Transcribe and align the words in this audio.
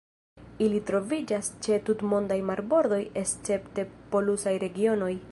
Ili 0.67 0.79
troviĝas 0.89 1.49
ĉe 1.67 1.77
tutmondaj 1.89 2.37
marbordoj 2.47 2.99
escepte 3.25 3.85
polusaj 4.15 4.55
regionoj. 4.65 5.11